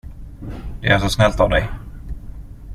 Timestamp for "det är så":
0.81-1.09